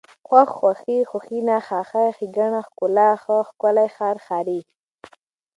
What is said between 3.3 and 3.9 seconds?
ښکلی،